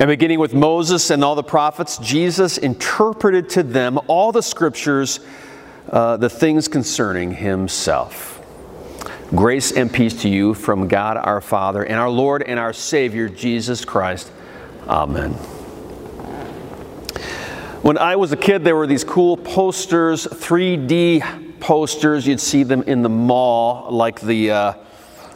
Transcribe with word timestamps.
And 0.00 0.08
beginning 0.08 0.38
with 0.38 0.54
Moses 0.54 1.10
and 1.10 1.22
all 1.22 1.34
the 1.34 1.42
prophets, 1.42 1.98
Jesus 1.98 2.56
interpreted 2.56 3.50
to 3.50 3.62
them 3.62 3.98
all 4.06 4.32
the 4.32 4.42
scriptures, 4.42 5.20
uh, 5.90 6.16
the 6.16 6.30
things 6.30 6.68
concerning 6.68 7.34
himself. 7.34 8.40
Grace 9.34 9.72
and 9.72 9.92
peace 9.92 10.22
to 10.22 10.28
you 10.30 10.54
from 10.54 10.88
God 10.88 11.18
our 11.18 11.42
Father 11.42 11.84
and 11.84 11.96
our 11.96 12.08
Lord 12.08 12.42
and 12.42 12.58
our 12.58 12.72
Savior, 12.72 13.28
Jesus 13.28 13.84
Christ. 13.84 14.32
Amen. 14.88 15.32
When 17.82 17.98
I 17.98 18.16
was 18.16 18.32
a 18.32 18.38
kid, 18.38 18.64
there 18.64 18.76
were 18.76 18.86
these 18.86 19.04
cool 19.04 19.36
posters, 19.36 20.26
3D 20.26 21.60
posters. 21.60 22.26
You'd 22.26 22.40
see 22.40 22.62
them 22.62 22.84
in 22.84 23.02
the 23.02 23.10
mall, 23.10 23.90
like 23.90 24.18
the. 24.22 24.50
Uh, 24.50 24.74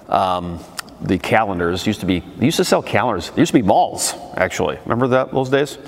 um, 0.08 0.64
the 1.04 1.18
calendars 1.18 1.86
used 1.86 2.00
to 2.00 2.06
be 2.06 2.20
they 2.20 2.46
used 2.46 2.56
to 2.56 2.64
sell 2.64 2.82
calendars. 2.82 3.30
There 3.30 3.40
used 3.40 3.52
to 3.52 3.58
be 3.58 3.62
malls 3.62 4.14
actually. 4.36 4.78
Remember 4.84 5.06
that 5.08 5.32
those 5.32 5.50
days? 5.50 5.78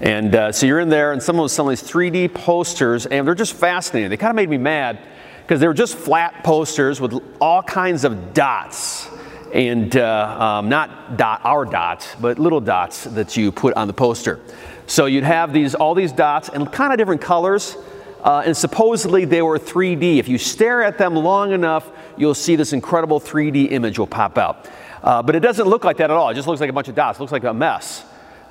And 0.00 0.34
uh, 0.34 0.52
so 0.52 0.66
you're 0.66 0.78
in 0.78 0.90
there 0.90 1.12
and 1.12 1.22
someone 1.22 1.42
was 1.44 1.52
selling 1.52 1.70
these 1.70 1.82
3d 1.82 2.34
posters 2.34 3.06
and 3.06 3.26
they're 3.26 3.34
just 3.34 3.54
fascinating. 3.54 4.10
They 4.10 4.16
kind 4.16 4.30
of 4.30 4.36
made 4.36 4.48
me 4.48 4.58
mad 4.58 5.00
because 5.42 5.60
they 5.60 5.66
were 5.66 5.74
just 5.74 5.96
flat 5.96 6.44
posters 6.44 7.00
with 7.00 7.20
all 7.40 7.62
kinds 7.62 8.04
of 8.04 8.34
dots. 8.34 9.08
And 9.52 9.96
uh, 9.96 10.58
um, 10.58 10.68
not 10.68 11.16
dot 11.16 11.40
our 11.42 11.64
dots 11.64 12.14
but 12.20 12.38
little 12.38 12.60
dots 12.60 13.04
that 13.04 13.36
you 13.36 13.50
put 13.50 13.74
on 13.74 13.86
the 13.86 13.94
poster. 13.94 14.40
So 14.86 15.06
you'd 15.06 15.24
have 15.24 15.54
these 15.54 15.74
all 15.74 15.94
these 15.94 16.12
dots 16.12 16.50
and 16.50 16.70
kind 16.70 16.92
of 16.92 16.98
different 16.98 17.22
colors 17.22 17.76
uh, 18.22 18.42
and 18.44 18.56
supposedly 18.56 19.24
they 19.24 19.42
were 19.42 19.58
3D. 19.58 20.18
If 20.18 20.28
you 20.28 20.38
stare 20.38 20.82
at 20.82 20.98
them 20.98 21.14
long 21.14 21.52
enough, 21.52 21.90
you'll 22.18 22.34
see 22.34 22.56
this 22.56 22.72
incredible 22.72 23.20
3D 23.20 23.72
image 23.72 23.98
will 23.98 24.06
pop 24.06 24.38
out. 24.38 24.68
Uh, 25.02 25.22
but 25.22 25.36
it 25.36 25.40
doesn't 25.40 25.68
look 25.68 25.84
like 25.84 25.98
that 25.98 26.10
at 26.10 26.16
all. 26.16 26.28
It 26.30 26.34
just 26.34 26.48
looks 26.48 26.60
like 26.60 26.70
a 26.70 26.72
bunch 26.72 26.88
of 26.88 26.94
dots. 26.94 27.18
It 27.18 27.22
looks 27.22 27.32
like 27.32 27.44
a 27.44 27.54
mess. 27.54 28.04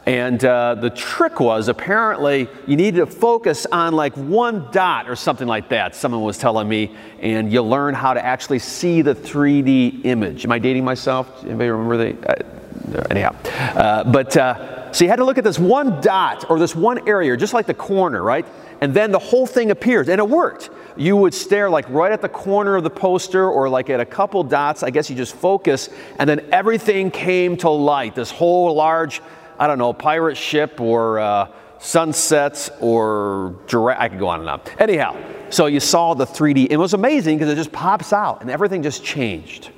And 0.06 0.44
uh, 0.46 0.76
the 0.76 0.90
trick 0.90 1.42
was 1.42 1.68
apparently 1.68 2.48
you 2.66 2.78
needed 2.78 3.00
to 3.00 3.06
focus 3.06 3.66
on 3.70 3.94
like 3.94 4.16
one 4.16 4.70
dot 4.72 5.10
or 5.10 5.18
something 5.18 5.48
like 5.48 5.68
that, 5.70 5.96
someone 5.96 6.22
was 6.22 6.38
telling 6.38 6.70
me, 6.70 6.96
and 7.20 7.52
you 7.52 7.62
learn 7.62 7.94
how 7.94 8.14
to 8.14 8.26
actually 8.26 8.60
see 8.60 9.02
the 9.02 9.14
3D 9.14 10.06
image. 10.06 10.46
Am 10.46 10.52
I 10.54 10.60
dating 10.60 10.86
myself? 10.86 11.44
Anybody 11.44 11.70
remember 11.70 11.98
the? 11.98 12.30
Uh, 12.30 13.04
anyhow. 13.10 13.36
Uh, 13.44 14.06
but 14.06 14.38
uh, 14.38 14.94
so 14.94 15.04
you 15.04 15.10
had 15.10 15.18
to 15.18 15.26
look 15.26 15.38
at 15.38 15.44
this 15.44 15.60
one 15.60 16.00
dot 16.00 16.50
or 16.50 16.58
this 16.58 16.74
one 16.74 17.06
area, 17.06 17.36
just 17.36 17.54
like 17.54 17.66
the 17.66 17.74
corner, 17.74 18.24
right? 18.24 18.46
and 18.82 18.94
then 18.94 19.12
the 19.12 19.20
whole 19.20 19.48
thing 19.48 19.72
appears. 19.72 20.10
And 20.10 20.20
it 20.20 20.30
worked. 20.30 20.70
You 20.98 21.16
would 21.18 21.34
stare 21.34 21.70
like 21.70 21.88
right 21.90 22.12
at 22.12 22.22
the 22.22 22.30
corner 22.30 22.76
of 22.76 22.84
the 22.84 22.90
poster 22.90 23.50
or 23.50 23.70
like 23.70 23.90
at 23.90 24.00
a 24.00 24.06
couple 24.06 24.44
dots. 24.44 24.84
I 24.84 24.90
guess 24.90 25.10
you 25.10 25.16
just 25.16 25.36
focus, 25.36 25.90
and 26.20 26.30
then 26.30 26.48
everything 26.52 27.12
came 27.12 27.58
to 27.58 27.70
light. 27.70 28.16
This 28.16 28.32
whole 28.32 28.74
large, 28.74 29.22
I 29.60 29.68
don't 29.68 29.78
know, 29.78 29.94
pirate 29.94 30.36
ship 30.36 30.82
or 30.82 31.20
uh, 31.20 31.52
sunsets 31.80 32.70
or 32.80 33.56
giraffe. 33.68 34.00
I 34.00 34.10
could 34.10 34.20
go 34.20 34.28
on 34.28 34.42
and 34.42 34.50
on. 34.50 34.62
Anyhow, 34.80 35.16
so 35.50 35.68
you 35.68 35.80
saw 35.80 36.14
the 36.14 36.26
3D. 36.26 36.68
It 36.70 36.78
was 36.78 36.94
amazing 36.94 37.38
because 37.38 37.52
it 37.52 37.56
just 37.56 37.72
pops 37.72 38.14
out 38.14 38.42
and 38.42 38.50
everything 38.50 38.84
just 38.84 39.04
changed. 39.04 39.72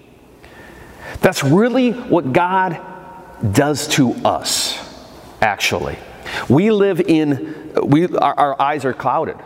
That's 1.21 1.43
really 1.43 1.91
what 1.91 2.33
God 2.33 2.79
does 3.51 3.87
to 3.89 4.11
us, 4.25 4.77
actually. 5.41 5.97
We 6.47 6.71
live 6.71 7.01
in, 7.01 7.73
we, 7.83 8.07
our, 8.07 8.33
our 8.33 8.61
eyes 8.61 8.85
are 8.85 8.93
clouded. 8.93 9.37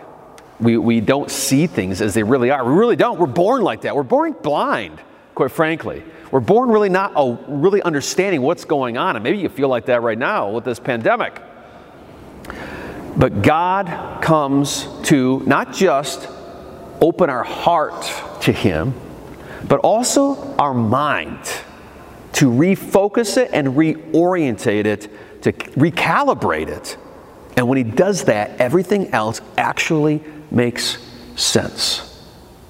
We, 0.59 0.77
we 0.77 1.01
don't 1.01 1.29
see 1.29 1.67
things 1.67 2.01
as 2.01 2.13
they 2.13 2.23
really 2.23 2.51
are. 2.51 2.63
We 2.63 2.73
really 2.73 2.95
don't. 2.95 3.19
We're 3.19 3.25
born 3.27 3.61
like 3.61 3.81
that. 3.81 3.95
We're 3.95 4.03
born 4.03 4.33
blind, 4.33 4.99
quite 5.35 5.51
frankly. 5.51 6.03
We're 6.31 6.39
born 6.39 6.69
really 6.69 6.89
not 6.89 7.13
oh, 7.15 7.43
really 7.47 7.81
understanding 7.81 8.41
what's 8.41 8.65
going 8.65 8.97
on. 8.97 9.15
And 9.15 9.23
maybe 9.23 9.37
you 9.37 9.49
feel 9.49 9.67
like 9.67 9.85
that 9.85 10.01
right 10.01 10.17
now 10.17 10.51
with 10.51 10.63
this 10.63 10.79
pandemic. 10.79 11.41
But 13.15 13.41
God 13.41 14.21
comes 14.21 14.87
to 15.03 15.41
not 15.45 15.73
just 15.73 16.27
open 17.01 17.29
our 17.29 17.43
heart 17.43 18.41
to 18.41 18.51
Him, 18.51 18.93
but 19.67 19.79
also 19.79 20.55
our 20.57 20.73
mind 20.73 21.39
to 22.33 22.49
refocus 22.49 23.37
it 23.37 23.51
and 23.53 23.69
reorientate 23.69 24.85
it 24.85 25.09
to 25.43 25.51
recalibrate 25.51 26.67
it. 26.67 26.97
And 27.55 27.67
when 27.67 27.77
he 27.77 27.83
does 27.83 28.23
that, 28.23 28.59
everything 28.59 29.09
else 29.09 29.41
actually 29.57 30.23
makes 30.53 30.97
sense. 31.35 32.09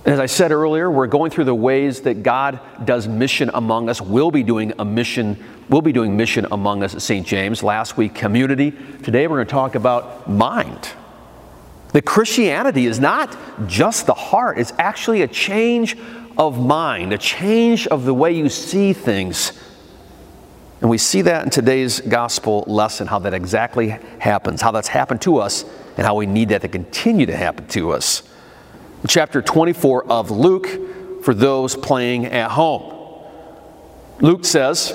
As 0.05 0.19
I 0.19 0.25
said 0.25 0.51
earlier, 0.51 0.91
we're 0.91 1.07
going 1.07 1.31
through 1.31 1.45
the 1.45 1.55
ways 1.55 2.01
that 2.01 2.23
God 2.23 2.59
does 2.83 3.07
mission 3.07 3.49
among 3.53 3.89
us. 3.89 4.01
We'll 4.01 4.31
be 4.31 4.43
doing 4.43 4.73
a 4.79 4.85
mission, 4.85 5.41
we'll 5.69 5.81
be 5.81 5.93
doing 5.93 6.17
mission 6.17 6.45
among 6.51 6.83
us 6.83 6.93
at 6.93 7.01
St. 7.01 7.25
James. 7.25 7.63
Last 7.63 7.95
week, 7.95 8.13
community. 8.13 8.71
Today, 9.03 9.27
we're 9.27 9.37
going 9.37 9.47
to 9.47 9.51
talk 9.51 9.75
about 9.75 10.29
mind. 10.29 10.89
That 11.93 12.05
Christianity 12.05 12.85
is 12.85 12.99
not 12.99 13.37
just 13.67 14.07
the 14.07 14.13
heart, 14.13 14.57
it's 14.57 14.73
actually 14.77 15.21
a 15.21 15.27
change 15.27 15.95
of 16.37 16.59
mind, 16.59 17.13
a 17.13 17.17
change 17.17 17.87
of 17.87 18.03
the 18.03 18.13
way 18.13 18.33
you 18.33 18.49
see 18.49 18.91
things 18.93 19.53
and 20.83 20.89
we 20.89 20.97
see 20.97 21.21
that 21.21 21.45
in 21.45 21.49
today's 21.49 22.01
gospel 22.01 22.65
lesson, 22.67 23.07
how 23.07 23.17
that 23.19 23.33
exactly 23.33 23.97
happens, 24.19 24.59
how 24.59 24.71
that's 24.71 24.89
happened 24.89 25.21
to 25.21 25.37
us, 25.37 25.63
and 25.97 26.05
how 26.05 26.15
we 26.15 26.25
need 26.25 26.49
that 26.49 26.61
to 26.61 26.67
continue 26.67 27.25
to 27.25 27.35
happen 27.35 27.67
to 27.67 27.91
us. 27.91 28.23
Chapter 29.07 29.41
24 29.41 30.11
of 30.11 30.31
Luke, 30.31 31.23
for 31.23 31.33
those 31.33 31.75
playing 31.75 32.25
at 32.25 32.51
home, 32.51 32.91
Luke 34.21 34.45
says, 34.45 34.91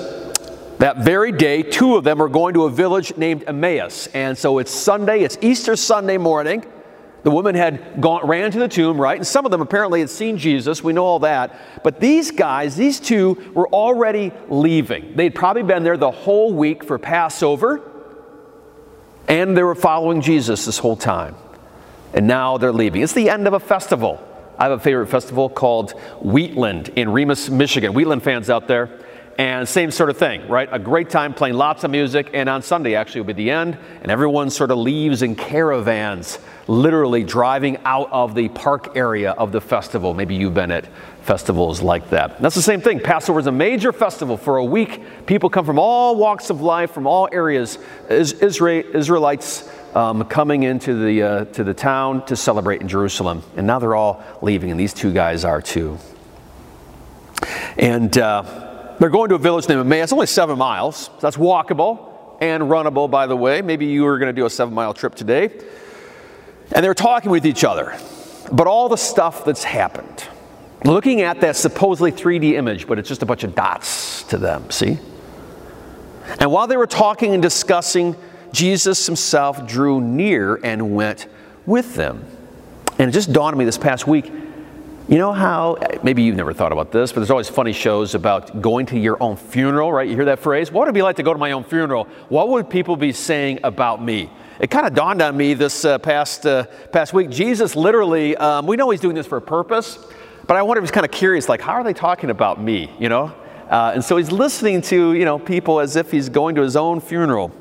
that 0.79 0.99
very 0.99 1.33
day, 1.33 1.61
two 1.61 1.97
of 1.97 2.05
them 2.05 2.21
are 2.21 2.29
going 2.29 2.53
to 2.53 2.63
a 2.63 2.69
village 2.69 3.15
named 3.17 3.43
Emmaus. 3.45 4.07
And 4.07 4.37
so 4.37 4.59
it's 4.59 4.71
Sunday, 4.71 5.23
it's 5.23 5.37
Easter 5.41 5.75
Sunday 5.75 6.17
morning. 6.17 6.65
The 7.23 7.31
woman 7.31 7.53
had 7.53 7.99
gone, 7.99 8.25
ran 8.25 8.49
to 8.51 8.59
the 8.59 8.69
tomb, 8.69 8.99
right? 8.99 9.17
And 9.17 9.27
some 9.27 9.43
of 9.43 9.51
them 9.51 9.59
apparently 9.59 9.99
had 9.99 10.09
seen 10.09 10.37
Jesus. 10.37 10.81
We 10.81 10.93
know 10.93 11.03
all 11.03 11.19
that. 11.19 11.83
But 11.83 11.99
these 11.99 12.31
guys, 12.31 12.77
these 12.77 13.01
two, 13.01 13.51
were 13.53 13.67
already 13.67 14.31
leaving. 14.47 15.17
They'd 15.17 15.35
probably 15.35 15.63
been 15.63 15.83
there 15.83 15.97
the 15.97 16.11
whole 16.11 16.53
week 16.53 16.85
for 16.85 16.97
Passover, 16.97 17.88
and 19.29 19.55
they 19.55 19.63
were 19.63 19.75
following 19.75 20.21
Jesus 20.21 20.65
this 20.65 20.79
whole 20.79 20.97
time. 20.97 21.35
And 22.13 22.27
now 22.27 22.57
they're 22.57 22.73
leaving. 22.73 23.03
It's 23.03 23.13
the 23.13 23.29
end 23.29 23.47
of 23.47 23.53
a 23.53 23.59
festival. 23.59 24.25
I 24.57 24.63
have 24.63 24.73
a 24.73 24.79
favorite 24.79 25.07
festival 25.07 25.47
called 25.47 25.91
Wheatland 26.21 26.89
in 26.95 27.09
Remus, 27.09 27.49
Michigan. 27.49 27.93
Wheatland 27.93 28.23
fans 28.23 28.49
out 28.49 28.67
there. 28.67 28.99
And 29.39 29.69
same 29.69 29.89
sort 29.89 30.09
of 30.09 30.17
thing, 30.17 30.45
right? 30.49 30.67
A 30.69 30.77
great 30.77 31.09
time 31.09 31.33
playing 31.33 31.55
lots 31.55 31.85
of 31.85 31.91
music. 31.91 32.31
And 32.33 32.49
on 32.49 32.61
Sunday, 32.61 32.95
actually, 32.95 33.21
will 33.21 33.27
be 33.27 33.33
the 33.45 33.51
end. 33.51 33.77
And 34.01 34.11
everyone 34.11 34.49
sort 34.49 34.69
of 34.69 34.79
leaves 34.79 35.21
in 35.21 35.37
caravans, 35.37 36.39
literally 36.67 37.23
driving 37.23 37.77
out 37.85 38.11
of 38.11 38.35
the 38.35 38.49
park 38.49 38.97
area 38.97 39.31
of 39.31 39.53
the 39.53 39.61
festival. 39.61 40.13
Maybe 40.13 40.35
you've 40.35 40.53
been 40.53 40.71
at 40.71 40.87
festivals 41.21 41.81
like 41.81 42.09
that. 42.09 42.41
That's 42.41 42.53
the 42.53 42.61
same 42.61 42.81
thing. 42.81 42.99
Passover 42.99 43.39
is 43.39 43.47
a 43.47 43.51
major 43.53 43.93
festival 43.93 44.35
for 44.35 44.57
a 44.57 44.65
week. 44.65 45.25
People 45.25 45.49
come 45.49 45.65
from 45.65 45.79
all 45.79 46.17
walks 46.17 46.49
of 46.49 46.59
life, 46.59 46.91
from 46.91 47.07
all 47.07 47.29
areas. 47.31 47.77
Israelites 48.09 49.69
um, 49.95 50.25
coming 50.25 50.63
into 50.63 51.01
the, 51.01 51.23
uh, 51.23 51.45
to 51.45 51.63
the 51.63 51.73
town 51.73 52.25
to 52.25 52.35
celebrate 52.35 52.81
in 52.81 52.89
Jerusalem. 52.89 53.43
And 53.55 53.65
now 53.65 53.79
they're 53.79 53.95
all 53.95 54.21
leaving, 54.41 54.69
and 54.69 54.77
these 54.77 54.93
two 54.93 55.13
guys 55.13 55.45
are 55.45 55.61
too. 55.61 55.97
And. 57.77 58.17
Uh, 58.17 58.65
they're 58.99 59.09
going 59.09 59.29
to 59.29 59.35
a 59.35 59.39
village 59.39 59.67
named 59.67 59.81
Emmaus. 59.81 60.11
Only 60.11 60.27
seven 60.27 60.57
miles. 60.57 61.09
That's 61.21 61.37
walkable 61.37 62.37
and 62.41 62.63
runnable, 62.63 63.09
by 63.09 63.27
the 63.27 63.35
way. 63.35 63.61
Maybe 63.61 63.85
you 63.85 64.03
were 64.03 64.17
going 64.17 64.33
to 64.33 64.39
do 64.39 64.45
a 64.45 64.49
seven 64.49 64.73
mile 64.73 64.93
trip 64.93 65.15
today. 65.15 65.49
And 66.71 66.83
they're 66.83 66.93
talking 66.93 67.31
with 67.31 67.45
each 67.45 67.63
other 67.63 67.97
about 68.51 68.67
all 68.67 68.89
the 68.89 68.97
stuff 68.97 69.45
that's 69.45 69.63
happened. 69.63 70.27
Looking 70.85 71.21
at 71.21 71.41
that 71.41 71.55
supposedly 71.55 72.11
3D 72.11 72.53
image, 72.53 72.87
but 72.87 72.99
it's 72.99 73.09
just 73.09 73.23
a 73.23 73.25
bunch 73.25 73.43
of 73.43 73.55
dots 73.55 74.23
to 74.23 74.37
them, 74.37 74.69
see? 74.69 74.97
And 76.39 76.51
while 76.51 76.67
they 76.67 76.77
were 76.77 76.87
talking 76.87 77.33
and 77.33 77.41
discussing, 77.41 78.15
Jesus 78.51 79.05
himself 79.05 79.65
drew 79.67 79.99
near 79.99 80.55
and 80.63 80.95
went 80.95 81.27
with 81.65 81.95
them. 81.95 82.25
And 82.97 83.09
it 83.09 83.11
just 83.11 83.33
dawned 83.33 83.53
on 83.53 83.57
me 83.57 83.65
this 83.65 83.77
past 83.77 84.07
week 84.07 84.31
you 85.09 85.17
know 85.17 85.33
how, 85.33 85.75
maybe 86.03 86.21
you've 86.21 86.35
never 86.35 86.53
thought 86.53 86.71
about 86.71 86.91
this, 86.91 87.11
but 87.11 87.21
there's 87.21 87.31
always 87.31 87.49
funny 87.49 87.73
shows 87.73 88.13
about 88.13 88.61
going 88.61 88.85
to 88.85 88.99
your 88.99 89.17
own 89.21 89.37
funeral, 89.37 89.91
right? 89.91 90.07
You 90.07 90.13
hear 90.13 90.25
that 90.25 90.37
phrase? 90.37 90.71
What 90.71 90.81
would 90.81 90.89
it 90.89 90.93
be 90.93 91.01
like 91.01 91.15
to 91.15 91.23
go 91.23 91.33
to 91.33 91.39
my 91.39 91.53
own 91.53 91.63
funeral? 91.63 92.03
What 92.27 92.49
would 92.49 92.69
people 92.69 92.95
be 92.95 93.11
saying 93.11 93.61
about 93.63 94.03
me? 94.03 94.29
It 94.59 94.69
kind 94.69 94.85
of 94.85 94.93
dawned 94.93 95.23
on 95.23 95.35
me 95.35 95.55
this 95.55 95.83
uh, 95.83 95.97
past, 95.97 96.45
uh, 96.45 96.65
past 96.91 97.11
week. 97.11 97.31
Jesus 97.31 97.75
literally, 97.75 98.37
um, 98.37 98.67
we 98.67 98.77
know 98.77 98.91
he's 98.91 99.01
doing 99.01 99.15
this 99.15 99.25
for 99.25 99.39
a 99.39 99.41
purpose, 99.41 99.97
but 100.45 100.57
I 100.57 100.61
wonder 100.61 100.77
if 100.79 100.83
he's 100.83 100.91
kind 100.91 101.05
of 101.05 101.11
curious, 101.11 101.49
like, 101.49 101.61
how 101.61 101.73
are 101.73 101.83
they 101.83 101.93
talking 101.93 102.29
about 102.29 102.61
me, 102.61 102.91
you 102.99 103.09
know? 103.09 103.33
Uh, 103.67 103.93
and 103.95 104.05
so 104.05 104.15
he's 104.15 104.31
listening 104.31 104.79
to, 104.81 105.13
you 105.13 105.25
know, 105.25 105.39
people 105.39 105.79
as 105.79 105.95
if 105.95 106.11
he's 106.11 106.29
going 106.29 106.53
to 106.53 106.61
his 106.61 106.75
own 106.75 107.01
funeral. 107.01 107.51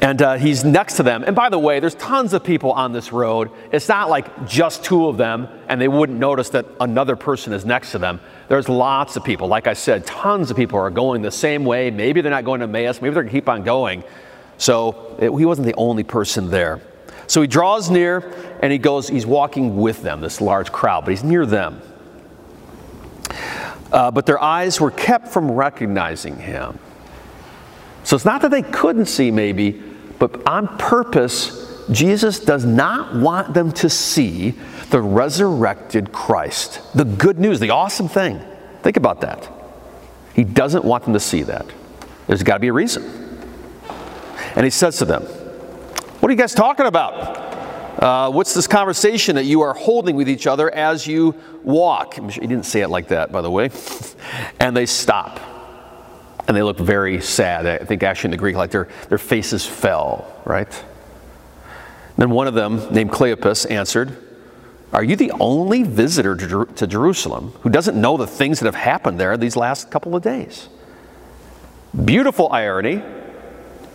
And 0.00 0.20
uh, 0.20 0.34
he's 0.36 0.62
next 0.64 0.96
to 0.96 1.02
them. 1.02 1.24
And 1.24 1.34
by 1.34 1.48
the 1.48 1.58
way, 1.58 1.80
there's 1.80 1.94
tons 1.94 2.32
of 2.34 2.44
people 2.44 2.72
on 2.72 2.92
this 2.92 3.12
road. 3.12 3.50
It's 3.72 3.88
not 3.88 4.10
like 4.10 4.46
just 4.46 4.84
two 4.84 5.06
of 5.06 5.16
them, 5.16 5.48
and 5.68 5.80
they 5.80 5.88
wouldn't 5.88 6.18
notice 6.18 6.50
that 6.50 6.66
another 6.80 7.16
person 7.16 7.52
is 7.52 7.64
next 7.64 7.92
to 7.92 7.98
them. 7.98 8.20
There's 8.48 8.68
lots 8.68 9.16
of 9.16 9.24
people. 9.24 9.48
Like 9.48 9.66
I 9.66 9.72
said, 9.72 10.04
tons 10.04 10.50
of 10.50 10.56
people 10.56 10.78
are 10.78 10.90
going 10.90 11.22
the 11.22 11.30
same 11.30 11.64
way. 11.64 11.90
Maybe 11.90 12.20
they're 12.20 12.30
not 12.30 12.44
going 12.44 12.60
to 12.60 12.64
Emmaus. 12.64 13.00
Maybe 13.00 13.14
they're 13.14 13.22
going 13.22 13.32
to 13.32 13.38
keep 13.38 13.48
on 13.48 13.62
going. 13.62 14.04
So 14.58 15.16
it, 15.18 15.30
he 15.36 15.44
wasn't 15.44 15.66
the 15.66 15.74
only 15.74 16.04
person 16.04 16.50
there. 16.50 16.80
So 17.26 17.40
he 17.40 17.48
draws 17.48 17.90
near 17.90 18.32
and 18.62 18.70
he 18.70 18.78
goes, 18.78 19.08
he's 19.08 19.26
walking 19.26 19.76
with 19.76 20.02
them, 20.02 20.20
this 20.20 20.40
large 20.40 20.70
crowd, 20.72 21.04
but 21.04 21.10
he's 21.10 21.24
near 21.24 21.44
them. 21.44 21.80
Uh, 23.90 24.10
but 24.10 24.26
their 24.26 24.40
eyes 24.40 24.80
were 24.80 24.90
kept 24.90 25.28
from 25.28 25.50
recognizing 25.50 26.38
him. 26.38 26.78
So 28.06 28.14
it's 28.14 28.24
not 28.24 28.40
that 28.42 28.52
they 28.52 28.62
couldn't 28.62 29.06
see, 29.06 29.32
maybe, 29.32 29.82
but 30.20 30.46
on 30.46 30.78
purpose, 30.78 31.84
Jesus 31.90 32.38
does 32.38 32.64
not 32.64 33.16
want 33.16 33.52
them 33.52 33.72
to 33.72 33.90
see 33.90 34.54
the 34.90 35.00
resurrected 35.00 36.12
Christ. 36.12 36.80
The 36.94 37.04
good 37.04 37.40
news, 37.40 37.58
the 37.58 37.70
awesome 37.70 38.06
thing. 38.06 38.40
Think 38.84 38.96
about 38.96 39.22
that. 39.22 39.50
He 40.36 40.44
doesn't 40.44 40.84
want 40.84 41.02
them 41.02 41.14
to 41.14 41.20
see 41.20 41.42
that. 41.42 41.66
There's 42.28 42.44
got 42.44 42.54
to 42.54 42.60
be 42.60 42.68
a 42.68 42.72
reason. 42.72 43.02
And 44.54 44.62
he 44.62 44.70
says 44.70 44.98
to 44.98 45.04
them, 45.04 45.22
What 45.24 46.28
are 46.28 46.32
you 46.32 46.38
guys 46.38 46.54
talking 46.54 46.86
about? 46.86 48.00
Uh, 48.00 48.30
what's 48.30 48.54
this 48.54 48.68
conversation 48.68 49.34
that 49.34 49.46
you 49.46 49.62
are 49.62 49.74
holding 49.74 50.14
with 50.14 50.28
each 50.28 50.46
other 50.46 50.72
as 50.72 51.08
you 51.08 51.34
walk? 51.64 52.14
He 52.14 52.46
didn't 52.46 52.66
say 52.66 52.82
it 52.82 52.88
like 52.88 53.08
that, 53.08 53.32
by 53.32 53.40
the 53.40 53.50
way. 53.50 53.70
and 54.60 54.76
they 54.76 54.86
stop 54.86 55.55
and 56.48 56.56
they 56.56 56.62
look 56.62 56.78
very 56.78 57.20
sad. 57.20 57.66
I 57.66 57.84
think 57.84 58.02
actually 58.02 58.28
in 58.28 58.30
the 58.32 58.36
Greek, 58.36 58.56
like 58.56 58.70
their, 58.70 58.88
their 59.08 59.18
faces 59.18 59.66
fell, 59.66 60.40
right? 60.44 60.84
Then 62.16 62.30
one 62.30 62.46
of 62.46 62.54
them, 62.54 62.92
named 62.92 63.10
Cleopas, 63.10 63.70
answered, 63.70 64.16
Are 64.92 65.04
you 65.04 65.16
the 65.16 65.32
only 65.32 65.82
visitor 65.82 66.34
to, 66.36 66.46
Jer- 66.46 66.64
to 66.64 66.86
Jerusalem 66.86 67.52
who 67.60 67.70
doesn't 67.70 68.00
know 68.00 68.16
the 68.16 68.26
things 68.26 68.60
that 68.60 68.66
have 68.66 68.74
happened 68.74 69.20
there 69.20 69.36
these 69.36 69.56
last 69.56 69.90
couple 69.90 70.14
of 70.14 70.22
days? 70.22 70.68
Beautiful 72.04 72.50
irony. 72.50 73.02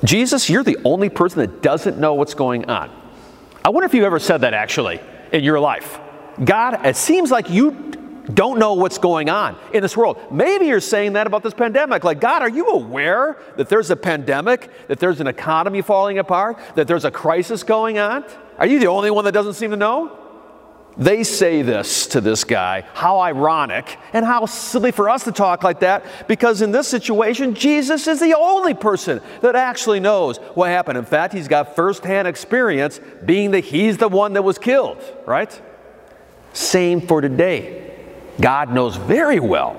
Jesus, 0.03 0.49
you're 0.49 0.63
the 0.63 0.77
only 0.83 1.09
person 1.09 1.39
that 1.39 1.61
doesn't 1.61 1.99
know 1.99 2.15
what's 2.15 2.33
going 2.33 2.69
on. 2.69 2.89
I 3.63 3.69
wonder 3.69 3.85
if 3.85 3.93
you've 3.93 4.05
ever 4.05 4.19
said 4.19 4.41
that 4.41 4.53
actually 4.53 4.99
in 5.31 5.43
your 5.43 5.59
life. 5.59 5.99
God, 6.43 6.85
it 6.85 6.95
seems 6.95 7.29
like 7.29 7.49
you 7.49 7.91
don't 8.33 8.59
know 8.59 8.73
what's 8.73 8.97
going 8.97 9.29
on 9.29 9.57
in 9.73 9.81
this 9.81 9.97
world. 9.97 10.17
Maybe 10.31 10.67
you're 10.67 10.79
saying 10.79 11.13
that 11.13 11.27
about 11.27 11.43
this 11.43 11.53
pandemic. 11.53 12.03
Like, 12.03 12.19
God, 12.19 12.41
are 12.41 12.49
you 12.49 12.67
aware 12.67 13.37
that 13.57 13.69
there's 13.69 13.89
a 13.89 13.95
pandemic, 13.95 14.69
that 14.87 14.99
there's 14.99 15.19
an 15.19 15.27
economy 15.27 15.81
falling 15.81 16.19
apart, 16.19 16.57
that 16.75 16.87
there's 16.87 17.05
a 17.05 17.11
crisis 17.11 17.63
going 17.63 17.99
on? 17.99 18.23
Are 18.57 18.67
you 18.67 18.79
the 18.79 18.87
only 18.87 19.11
one 19.11 19.25
that 19.25 19.31
doesn't 19.31 19.53
seem 19.53 19.71
to 19.71 19.77
know? 19.77 20.17
They 20.97 21.23
say 21.23 21.61
this 21.61 22.05
to 22.07 22.21
this 22.21 22.43
guy. 22.43 22.81
How 22.93 23.19
ironic 23.19 23.97
and 24.11 24.25
how 24.25 24.45
silly 24.45 24.91
for 24.91 25.09
us 25.09 25.23
to 25.23 25.31
talk 25.31 25.63
like 25.63 25.79
that 25.79 26.03
because 26.27 26.61
in 26.61 26.71
this 26.71 26.87
situation, 26.87 27.55
Jesus 27.55 28.07
is 28.07 28.19
the 28.19 28.35
only 28.37 28.73
person 28.73 29.21
that 29.41 29.55
actually 29.55 30.01
knows 30.01 30.37
what 30.53 30.69
happened. 30.69 30.97
In 30.97 31.05
fact, 31.05 31.33
he's 31.33 31.47
got 31.47 31.75
firsthand 31.75 32.27
experience 32.27 32.99
being 33.25 33.51
that 33.51 33.61
he's 33.63 33.97
the 33.97 34.09
one 34.09 34.33
that 34.33 34.43
was 34.43 34.57
killed, 34.57 35.01
right? 35.25 35.61
Same 36.53 36.99
for 36.99 37.21
today. 37.21 37.90
God 38.41 38.73
knows 38.73 38.97
very 38.97 39.39
well 39.39 39.73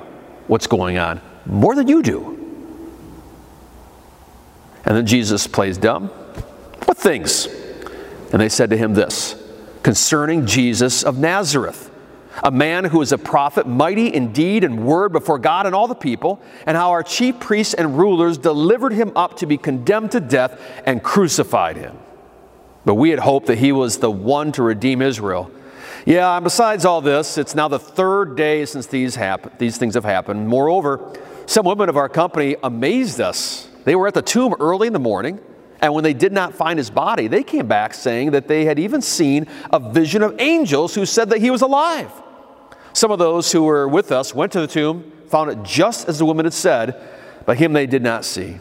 what's 0.46 0.66
going 0.66 0.96
on, 0.96 1.20
more 1.44 1.74
than 1.74 1.88
you 1.88 2.02
do. 2.02 2.38
And 4.84 4.96
then 4.96 5.06
Jesus 5.06 5.46
plays 5.46 5.78
dumb. 5.78 6.08
What 6.86 6.96
things? 6.96 7.46
And 8.32 8.40
they 8.40 8.48
said 8.48 8.70
to 8.70 8.76
him 8.76 8.94
this 8.94 9.36
concerning 9.82 10.46
Jesus 10.46 11.02
of 11.02 11.18
Nazareth, 11.18 11.90
a 12.42 12.50
man 12.50 12.84
who 12.84 13.02
is 13.02 13.12
a 13.12 13.18
prophet, 13.18 13.66
mighty 13.66 14.06
in 14.06 14.32
deed 14.32 14.64
and 14.64 14.86
word 14.86 15.12
before 15.12 15.38
God 15.38 15.66
and 15.66 15.74
all 15.74 15.88
the 15.88 15.94
people, 15.94 16.40
and 16.66 16.76
how 16.76 16.90
our 16.90 17.02
chief 17.02 17.38
priests 17.40 17.74
and 17.74 17.98
rulers 17.98 18.38
delivered 18.38 18.92
him 18.92 19.12
up 19.16 19.36
to 19.38 19.46
be 19.46 19.58
condemned 19.58 20.12
to 20.12 20.20
death 20.20 20.60
and 20.86 21.02
crucified 21.02 21.76
him. 21.76 21.98
But 22.84 22.94
we 22.94 23.10
had 23.10 23.18
hoped 23.18 23.46
that 23.46 23.58
he 23.58 23.72
was 23.72 23.98
the 23.98 24.10
one 24.10 24.52
to 24.52 24.62
redeem 24.62 25.02
Israel. 25.02 25.50
Yeah, 26.04 26.36
and 26.36 26.42
besides 26.42 26.84
all 26.84 27.00
this, 27.00 27.38
it's 27.38 27.54
now 27.54 27.68
the 27.68 27.78
third 27.78 28.36
day 28.36 28.64
since 28.64 28.86
these, 28.86 29.16
these 29.58 29.78
things 29.78 29.94
have 29.94 30.04
happened. 30.04 30.48
Moreover, 30.48 31.16
some 31.46 31.64
women 31.64 31.88
of 31.88 31.96
our 31.96 32.08
company 32.08 32.56
amazed 32.62 33.20
us. 33.20 33.68
They 33.84 33.94
were 33.94 34.08
at 34.08 34.14
the 34.14 34.22
tomb 34.22 34.54
early 34.58 34.88
in 34.88 34.92
the 34.92 34.98
morning, 34.98 35.40
and 35.80 35.94
when 35.94 36.02
they 36.04 36.14
did 36.14 36.32
not 36.32 36.54
find 36.54 36.78
his 36.78 36.90
body, 36.90 37.28
they 37.28 37.42
came 37.42 37.66
back 37.66 37.94
saying 37.94 38.32
that 38.32 38.48
they 38.48 38.64
had 38.64 38.78
even 38.78 39.00
seen 39.00 39.46
a 39.72 39.78
vision 39.78 40.22
of 40.22 40.40
angels 40.40 40.94
who 40.94 41.06
said 41.06 41.30
that 41.30 41.38
he 41.38 41.50
was 41.50 41.62
alive. 41.62 42.10
Some 42.92 43.10
of 43.10 43.18
those 43.18 43.50
who 43.52 43.62
were 43.62 43.88
with 43.88 44.12
us 44.12 44.34
went 44.34 44.52
to 44.52 44.60
the 44.60 44.66
tomb, 44.66 45.10
found 45.28 45.50
it 45.50 45.62
just 45.62 46.08
as 46.08 46.18
the 46.18 46.24
woman 46.24 46.46
had 46.46 46.52
said, 46.52 47.00
but 47.46 47.58
him 47.58 47.72
they 47.72 47.86
did 47.86 48.02
not 48.02 48.24
see. 48.24 48.58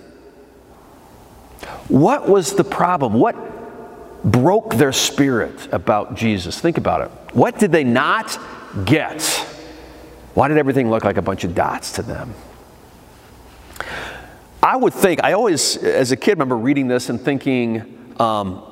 What 1.88 2.28
was 2.28 2.54
the 2.54 2.64
problem? 2.64 3.14
What 3.14 3.36
broke 4.24 4.76
their 4.76 4.92
spirit 4.92 5.72
about 5.72 6.16
Jesus? 6.16 6.60
Think 6.60 6.78
about 6.78 7.02
it. 7.02 7.36
What 7.36 7.60
did 7.60 7.72
they 7.72 7.84
not 7.84 8.38
get? 8.86 9.22
Why 10.34 10.48
did 10.48 10.58
everything 10.58 10.90
look 10.90 11.04
like 11.04 11.18
a 11.18 11.22
bunch 11.22 11.44
of 11.44 11.56
dots 11.56 11.94
to 11.94 12.02
them? 12.02 12.34
I 14.64 14.78
would 14.78 14.94
think, 14.94 15.24
I 15.24 15.34
always, 15.34 15.78
as 15.78 16.12
a 16.12 16.16
kid, 16.16 16.32
remember 16.32 16.58
reading 16.58 16.88
this 16.88 17.10
and 17.10 17.20
thinking, 17.20 18.14
um, 18.20 18.64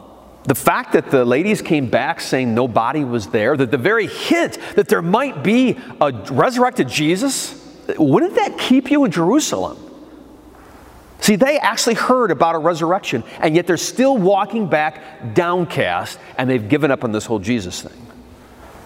the 0.43 0.55
fact 0.55 0.93
that 0.93 1.09
the 1.09 1.25
ladies 1.25 1.61
came 1.61 1.89
back 1.89 2.21
saying 2.21 2.53
no 2.53 2.67
body 2.67 3.03
was 3.03 3.27
there, 3.27 3.57
that 3.57 3.71
the 3.71 3.77
very 3.77 4.07
hint 4.07 4.57
that 4.75 4.87
there 4.87 5.01
might 5.01 5.43
be 5.43 5.77
a 5.99 6.11
resurrected 6.31 6.87
Jesus, 6.87 7.55
wouldn't 7.97 8.35
that 8.35 8.57
keep 8.57 8.91
you 8.91 9.03
in 9.03 9.11
Jerusalem? 9.11 9.77
See, 11.29 11.35
they 11.35 11.59
actually 11.59 11.93
heard 11.93 12.31
about 12.31 12.55
a 12.55 12.57
resurrection, 12.57 13.23
and 13.39 13.55
yet 13.55 13.67
they're 13.67 13.77
still 13.77 14.17
walking 14.17 14.65
back 14.65 15.35
downcast, 15.35 16.17
and 16.39 16.49
they've 16.49 16.67
given 16.67 16.89
up 16.89 17.03
on 17.03 17.11
this 17.11 17.27
whole 17.27 17.37
Jesus 17.37 17.83
thing. 17.83 18.01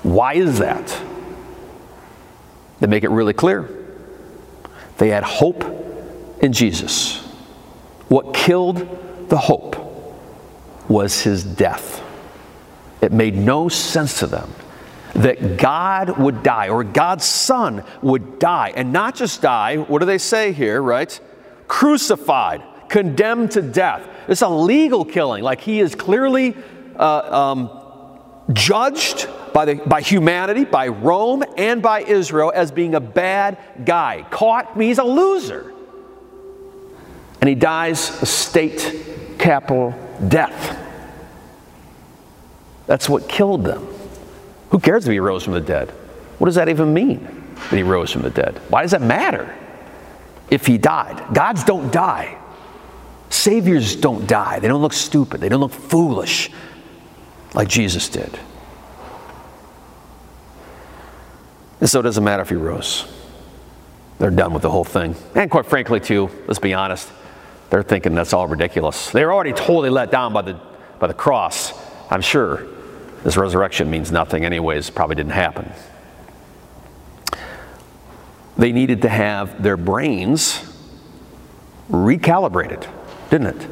Why 0.04 0.34
is 0.34 0.60
that? 0.60 1.02
They 2.82 2.88
make 2.88 3.06
it 3.06 3.12
really 3.12 3.32
clear. 3.32 3.70
They 4.98 5.08
had 5.08 5.24
hope 5.24 5.64
in 6.42 6.52
Jesus. 6.52 7.22
What 8.10 8.34
killed 8.34 9.30
the 9.30 9.38
hope 9.38 9.78
was 10.90 11.22
his 11.22 11.46
death. 11.46 12.04
It 13.00 13.14
made 13.14 13.38
no 13.38 13.70
sense 13.70 14.20
to 14.20 14.28
them 14.28 14.54
that 15.14 15.56
God 15.56 16.18
would 16.18 16.44
die 16.44 16.68
or 16.68 16.84
God's 16.84 17.24
Son 17.24 17.86
would 18.02 18.38
die. 18.38 18.74
And 18.76 18.92
not 18.92 19.16
just 19.16 19.42
die, 19.42 19.78
what 19.78 20.00
do 20.00 20.06
they 20.06 20.18
say 20.18 20.52
here, 20.52 20.82
right? 20.82 21.18
Crucified, 21.68 22.62
condemned 22.90 23.52
to 23.52 23.62
death. 23.62 24.08
It's 24.28 24.42
a 24.42 24.50
legal 24.50 25.06
killing. 25.06 25.44
Like 25.44 25.62
he 25.62 25.80
is 25.80 25.96
clearly 25.96 26.56
uh, 26.96 27.52
um, 27.54 27.80
judged 28.52 29.28
by, 29.54 29.66
the, 29.66 29.76
by 29.76 30.02
humanity, 30.02 30.66
by 30.66 30.88
Rome, 30.88 31.44
and 31.58 31.82
by 31.82 32.02
Israel 32.02 32.52
as 32.54 32.72
being 32.72 32.96
a 32.96 33.00
bad 33.00 33.58
guy. 33.86 34.26
Caught 34.30 34.78
means 34.78 34.98
a 34.98 35.04
loser. 35.04 35.74
And 37.42 37.48
he 37.48 37.56
dies 37.56 38.22
a 38.22 38.26
state 38.26 39.36
capital 39.38 39.94
death. 40.28 40.80
That's 42.86 43.08
what 43.10 43.28
killed 43.28 43.64
them. 43.64 43.88
Who 44.72 44.80
cares 44.80 45.06
if 45.06 45.12
he 45.12 45.20
rose 45.20 45.44
from 45.44 45.54
the 45.54 45.62
dead? 45.62 45.90
What 46.40 46.46
does 46.46 46.56
that 46.56 46.70
even 46.70 46.94
mean 46.94 47.24
that 47.70 47.76
he 47.76 47.84
rose 47.84 48.12
from 48.12 48.24
the 48.24 48.30
dead? 48.30 48.60
Why 48.70 48.82
does 48.82 48.92
that 48.92 49.02
matter 49.02 49.56
if 50.50 50.66
he 50.66 50.78
died? 50.78 51.34
Gods 51.34 51.64
don't 51.64 51.92
die. 51.92 52.38
Saviors 53.30 53.96
don't 53.96 54.28
die. 54.28 54.60
They 54.60 54.68
don't 54.68 54.82
look 54.82 54.94
stupid. 54.94 55.42
They 55.42 55.50
don't 55.50 55.60
look 55.60 55.72
foolish 55.72 56.52
like 57.54 57.68
Jesus 57.68 58.10
did. 58.10 58.40
And 61.80 61.90
so 61.90 62.00
it 62.00 62.04
doesn't 62.04 62.24
matter 62.24 62.44
if 62.44 62.50
he 62.50 62.56
rose. 62.56 63.06
They're 64.20 64.32
done 64.32 64.54
with 64.54 64.62
the 64.62 64.70
whole 64.70 64.84
thing. 64.84 65.16
And 65.36 65.50
quite 65.50 65.66
frankly, 65.66 66.00
too, 66.00 66.30
let's 66.48 66.60
be 66.60 66.74
honest, 66.74 67.12
they're 67.70 67.84
thinking 67.84 68.14
that's 68.16 68.34
all 68.34 68.48
ridiculous. 68.48 69.10
They're 69.10 69.34
already 69.34 69.52
totally 69.52 69.90
let 69.90 70.12
down 70.12 70.32
by 70.32 70.44
the, 70.44 70.60
by 71.00 71.08
the 71.08 71.14
cross. 71.14 71.74
I'm 72.10 72.22
sure 72.22 72.68
this 73.24 73.36
resurrection 73.36 73.90
means 73.90 74.12
nothing, 74.12 74.46
anyways, 74.46 74.92
probably 74.92 75.16
didn't 75.16 75.32
happen. 75.32 75.72
They 78.58 78.72
needed 78.72 79.02
to 79.02 79.10
have 79.10 79.62
their 79.64 79.78
brains 79.78 80.64
recalibrated, 81.90 82.88
didn't 83.30 83.48
it? 83.62 83.68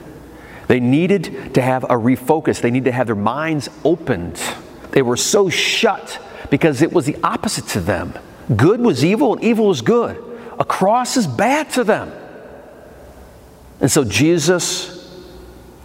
They 0.68 0.80
needed 0.80 1.54
to 1.56 1.62
have 1.62 1.84
a 1.84 1.96
refocus. 1.96 2.62
They 2.62 2.72
needed 2.72 2.86
to 2.86 2.92
have 2.94 3.08
their 3.08 3.16
minds 3.16 3.70
opened. 3.84 4.42
They 4.92 5.02
were 5.02 5.18
so 5.18 5.50
shut 5.50 6.20
because 6.50 6.82
it 6.82 6.94
was 6.94 7.06
the 7.06 7.18
opposite 7.24 7.68
to 7.70 7.82
them. 7.82 8.14
Good 8.56 8.80
was 8.80 9.04
evil 9.04 9.34
and 9.34 9.44
evil 9.44 9.68
was 9.68 9.82
good. 9.82 10.22
A 10.60 10.66
cross 10.66 11.18
is 11.18 11.28
bad 11.28 11.70
to 11.72 11.84
them. 11.84 12.12
And 13.80 13.92
so 13.92 14.04
Jesus 14.04 15.12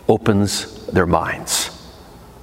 opens 0.08 0.86
their 0.86 1.06
minds. 1.06 1.70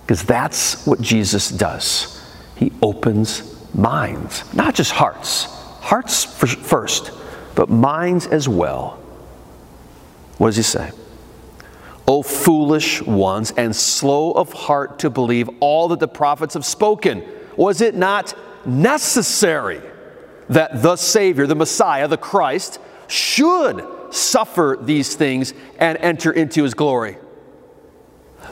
Because 0.01 0.24
that's 0.24 0.86
what 0.86 1.00
Jesus 1.00 1.50
does. 1.50 2.22
He 2.55 2.74
opens 2.81 3.55
minds, 3.74 4.43
not 4.53 4.75
just 4.75 4.91
hearts. 4.91 5.48
Hearts 5.84 6.24
first, 6.24 7.12
but 7.56 7.70
minds 7.70 8.25
as 8.25 8.48
well. 8.48 9.02
What 10.38 10.48
does 10.48 10.56
he 10.56 10.63
say? 10.63 10.92
O 12.08 12.24
foolish 12.24 13.02
ones, 13.02 13.52
and 13.58 13.75
slow 13.75 14.32
of 14.32 14.54
heart 14.54 15.00
to 15.00 15.10
believe 15.10 15.50
all 15.60 15.90
that 15.90 16.00
the 16.00 16.08
prophets 16.08 16.54
have 16.54 16.63
spoken. 16.63 17.22
Was 17.58 17.82
it 17.82 17.96
not 17.96 18.34
necessary 18.66 19.82
that 20.48 20.82
the 20.82 20.96
Savior, 20.96 21.48
the 21.48 21.56
Messiah, 21.56 22.08
the 22.08 22.18
Christ, 22.18 22.80
should 23.08 23.86
suffer 24.10 24.78
these 24.82 25.16
things 25.16 25.54
and 25.80 25.98
enter 25.98 26.32
into 26.32 26.63
his 26.63 26.74
glory? 26.74 27.18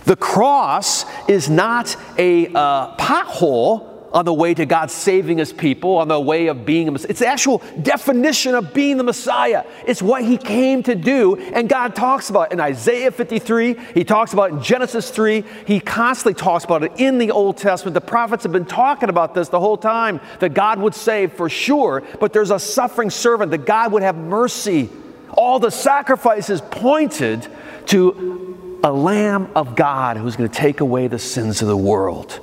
The 0.03 0.17
cross 0.17 1.05
is 1.29 1.49
not 1.49 1.95
a 2.17 2.47
uh, 2.47 2.97
pothole 2.97 3.90
on 4.11 4.25
the 4.25 4.33
way 4.33 4.53
to 4.53 4.65
God 4.65 4.91
saving 4.91 5.37
his 5.37 5.53
people, 5.53 5.97
on 5.97 6.07
the 6.07 6.19
way 6.19 6.47
of 6.47 6.65
being 6.65 6.87
a 6.87 6.91
Messiah. 6.91 7.09
It's 7.09 7.19
the 7.19 7.27
actual 7.27 7.59
definition 7.81 8.55
of 8.55 8.73
being 8.73 8.97
the 8.97 9.03
Messiah. 9.03 9.63
It's 9.87 10.01
what 10.01 10.23
he 10.23 10.37
came 10.37 10.83
to 10.83 10.95
do. 10.95 11.37
And 11.37 11.69
God 11.69 11.95
talks 11.95 12.29
about 12.29 12.51
it 12.51 12.53
in 12.53 12.59
Isaiah 12.59 13.11
53. 13.11 13.75
He 13.93 14.03
talks 14.03 14.33
about 14.33 14.51
it 14.51 14.55
in 14.55 14.63
Genesis 14.63 15.09
3. 15.11 15.43
He 15.65 15.79
constantly 15.79 16.33
talks 16.33 16.65
about 16.65 16.83
it 16.83 16.93
in 16.97 17.17
the 17.17 17.31
Old 17.31 17.57
Testament. 17.57 17.93
The 17.93 18.01
prophets 18.01 18.43
have 18.43 18.51
been 18.51 18.65
talking 18.65 19.09
about 19.09 19.33
this 19.33 19.49
the 19.49 19.59
whole 19.59 19.77
time 19.77 20.19
that 20.39 20.53
God 20.53 20.79
would 20.79 20.95
save 20.95 21.33
for 21.33 21.49
sure, 21.49 22.03
but 22.19 22.33
there's 22.33 22.51
a 22.51 22.59
suffering 22.59 23.09
servant, 23.09 23.51
that 23.51 23.65
God 23.65 23.91
would 23.93 24.03
have 24.03 24.17
mercy. 24.17 24.89
All 25.31 25.59
the 25.59 25.71
sacrifices 25.71 26.61
pointed 26.61 27.47
to 27.87 28.79
a 28.83 28.91
Lamb 28.91 29.49
of 29.55 29.75
God 29.75 30.17
who's 30.17 30.35
going 30.35 30.49
to 30.49 30.55
take 30.55 30.81
away 30.81 31.07
the 31.07 31.19
sins 31.19 31.61
of 31.61 31.67
the 31.67 31.77
world. 31.77 32.39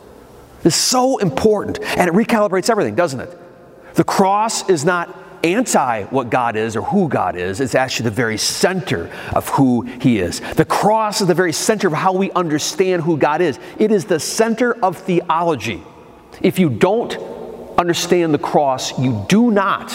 Is 0.68 0.74
so 0.74 1.16
important, 1.16 1.80
and 1.96 2.10
it 2.10 2.12
recalibrates 2.12 2.68
everything, 2.68 2.94
doesn't 2.94 3.20
it? 3.20 3.38
The 3.94 4.04
cross 4.04 4.68
is 4.68 4.84
not 4.84 5.16
anti 5.42 6.02
what 6.04 6.28
God 6.28 6.56
is 6.56 6.76
or 6.76 6.82
who 6.82 7.08
God 7.08 7.36
is, 7.36 7.60
it's 7.60 7.74
actually 7.74 8.10
the 8.10 8.16
very 8.16 8.36
center 8.36 9.10
of 9.32 9.48
who 9.48 9.80
He 9.80 10.18
is. 10.18 10.40
The 10.40 10.66
cross 10.66 11.22
is 11.22 11.26
the 11.26 11.32
very 11.32 11.54
center 11.54 11.88
of 11.88 11.94
how 11.94 12.12
we 12.12 12.30
understand 12.32 13.00
who 13.00 13.16
God 13.16 13.40
is. 13.40 13.58
It 13.78 13.90
is 13.90 14.04
the 14.04 14.20
center 14.20 14.74
of 14.84 14.98
theology. 14.98 15.82
If 16.42 16.58
you 16.58 16.68
don't 16.68 17.16
understand 17.78 18.34
the 18.34 18.38
cross, 18.38 18.98
you 18.98 19.24
do 19.26 19.50
not 19.50 19.90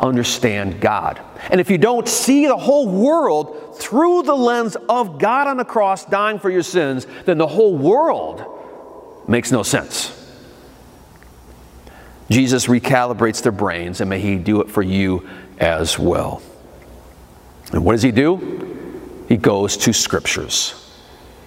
understand 0.00 0.80
God. 0.80 1.20
And 1.50 1.60
if 1.60 1.70
you 1.70 1.78
don't 1.78 2.08
see 2.08 2.48
the 2.48 2.56
whole 2.56 2.88
world 2.88 3.78
through 3.78 4.24
the 4.24 4.34
lens 4.34 4.76
of 4.88 5.20
God 5.20 5.46
on 5.46 5.56
the 5.56 5.64
cross 5.64 6.04
dying 6.04 6.40
for 6.40 6.50
your 6.50 6.64
sins, 6.64 7.06
then 7.26 7.38
the 7.38 7.46
whole 7.46 7.76
world 7.76 8.54
Makes 9.28 9.52
no 9.52 9.62
sense. 9.62 10.12
Jesus 12.30 12.66
recalibrates 12.66 13.42
their 13.42 13.52
brains, 13.52 14.00
and 14.00 14.10
may 14.10 14.20
He 14.20 14.36
do 14.36 14.60
it 14.60 14.70
for 14.70 14.82
you 14.82 15.28
as 15.58 15.98
well. 15.98 16.42
And 17.72 17.84
what 17.84 17.92
does 17.92 18.02
He 18.02 18.12
do? 18.12 19.24
He 19.28 19.36
goes 19.36 19.76
to 19.78 19.92
scriptures 19.92 20.82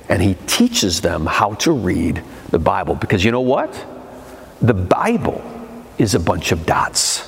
and 0.10 0.22
He 0.22 0.34
teaches 0.48 1.02
them 1.02 1.26
how 1.26 1.54
to 1.56 1.72
read 1.72 2.24
the 2.50 2.60
Bible. 2.60 2.96
Because 2.96 3.24
you 3.24 3.32
know 3.32 3.42
what? 3.42 3.86
The 4.62 4.74
Bible 4.74 5.42
is 5.98 6.16
a 6.16 6.20
bunch 6.20 6.52
of 6.52 6.66
dots 6.66 7.26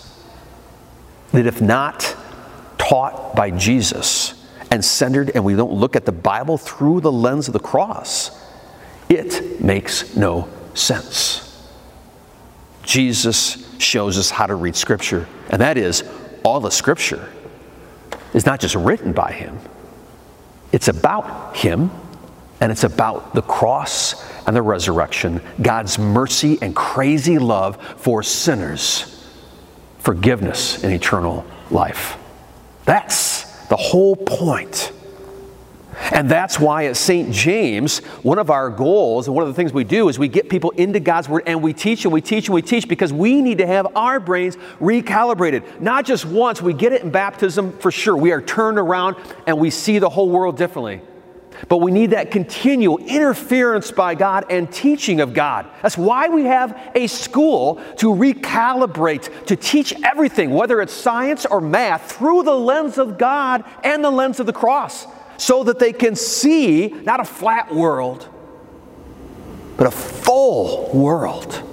that, 1.32 1.46
if 1.46 1.62
not 1.62 2.16
taught 2.78 3.36
by 3.36 3.52
Jesus 3.52 4.34
and 4.72 4.84
centered, 4.84 5.32
and 5.36 5.46
we 5.46 5.56
don't 5.56 5.74
look 5.74 5.96
at 5.96 6.06
the 6.06 6.12
Bible 6.12 6.58
through 6.58 7.02
the 7.02 7.12
lens 7.12 7.48
of 7.48 7.54
the 7.54 7.60
cross, 7.60 8.32
it 9.12 9.62
makes 9.62 10.16
no 10.16 10.48
sense. 10.74 11.70
Jesus 12.84 13.68
shows 13.78 14.18
us 14.18 14.30
how 14.30 14.48
to 14.48 14.56
read 14.56 14.76
Scripture, 14.76 15.28
and 15.50 15.62
that 15.62 15.78
is 15.78 16.04
all 16.44 16.62
the 16.62 16.70
Scripture 16.70 17.30
is 18.34 18.46
not 18.46 18.62
just 18.62 18.76
written 18.76 19.12
by 19.12 19.34
Him, 19.34 19.60
it's 20.72 20.88
about 20.88 21.58
Him, 21.58 21.92
and 22.62 22.72
it's 22.72 22.86
about 22.86 23.36
the 23.36 23.42
cross 23.42 24.32
and 24.48 24.56
the 24.56 24.62
resurrection, 24.62 25.42
God's 25.62 26.00
mercy 26.00 26.58
and 26.62 26.74
crazy 26.74 27.38
love 27.38 27.82
for 27.98 28.24
sinners, 28.24 29.28
forgiveness 30.00 30.84
and 30.84 30.94
eternal 30.94 31.46
life. 31.70 32.18
That's 32.86 33.68
the 33.68 33.76
whole 33.76 34.16
point 34.16 34.94
and 36.12 36.30
that's 36.30 36.60
why 36.60 36.86
at 36.86 36.98
St. 36.98 37.32
James, 37.32 38.00
one 38.22 38.38
of 38.38 38.50
our 38.50 38.70
goals 38.70 39.28
and 39.28 39.36
one 39.36 39.44
of 39.44 39.48
the 39.48 39.54
things 39.54 39.72
we 39.72 39.86
do 39.86 40.10
is 40.10 40.20
we 40.20 40.28
get 40.28 40.50
people 40.50 40.72
into 40.72 41.00
God's 41.00 41.30
Word 41.30 41.44
and 41.46 41.64
we 41.64 41.74
teach 41.74 42.04
and 42.04 42.14
we 42.14 42.22
teach 42.22 42.48
and 42.48 42.56
we 42.56 42.62
teach 42.62 42.88
because 42.88 43.14
we 43.14 43.42
need 43.42 43.60
to 43.60 43.68
have 43.68 43.96
our 43.96 44.20
brains 44.20 44.58
recalibrated. 44.80 45.80
Not 45.80 46.06
just 46.06 46.26
once, 46.26 46.62
we 46.62 46.74
get 46.74 46.92
it 46.92 47.02
in 47.02 47.12
baptism 47.12 47.78
for 47.78 47.92
sure. 47.92 48.18
We 48.18 48.32
are 48.32 48.42
turned 48.42 48.78
around 48.78 49.16
and 49.48 49.58
we 49.58 49.70
see 49.70 50.00
the 50.00 50.10
whole 50.10 50.30
world 50.30 50.58
differently. 50.58 51.02
But 51.70 51.78
we 51.78 51.92
need 51.92 52.10
that 52.10 52.32
continual 52.32 52.98
interference 52.98 53.92
by 53.92 54.16
God 54.16 54.46
and 54.50 54.72
teaching 54.72 55.22
of 55.22 55.34
God. 55.34 55.68
That's 55.82 55.98
why 55.98 56.28
we 56.28 56.46
have 56.46 56.92
a 56.96 57.08
school 57.08 57.76
to 57.98 58.08
recalibrate, 58.08 59.46
to 59.46 59.56
teach 59.56 59.94
everything, 60.04 60.50
whether 60.50 60.82
it's 60.82 60.94
science 60.94 61.46
or 61.46 61.62
math, 61.62 62.14
through 62.14 62.44
the 62.44 62.56
lens 62.56 62.98
of 62.98 63.18
God 63.18 63.64
and 63.84 64.04
the 64.04 64.10
lens 64.10 64.40
of 64.40 64.46
the 64.46 64.54
cross 64.54 65.08
so 65.42 65.64
that 65.64 65.80
they 65.80 65.92
can 65.92 66.16
see 66.16 66.90
not 67.04 67.20
a 67.20 67.24
flat 67.24 67.74
world, 67.74 68.30
but 69.76 69.88
a 69.88 69.92
full 69.92 70.92
world, 70.94 71.64